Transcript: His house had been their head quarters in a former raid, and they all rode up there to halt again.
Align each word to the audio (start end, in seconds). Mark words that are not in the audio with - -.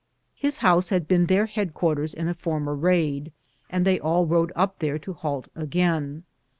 His 0.33 0.57
house 0.65 0.89
had 0.89 1.07
been 1.07 1.27
their 1.27 1.45
head 1.45 1.75
quarters 1.75 2.15
in 2.15 2.27
a 2.27 2.33
former 2.33 2.73
raid, 2.73 3.31
and 3.69 3.85
they 3.85 3.99
all 3.99 4.25
rode 4.25 4.51
up 4.55 4.79
there 4.79 4.97
to 4.97 5.13
halt 5.13 5.47
again. 5.55 6.23